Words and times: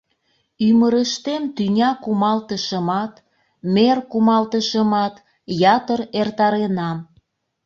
Ӱмырыштем 0.67 1.43
тӱня 1.55 1.91
кумалтышымат, 2.03 3.13
мер 3.73 3.97
кумалтышымат 4.11 5.15
ятыр 5.75 5.99
эртаренам. 6.19 6.97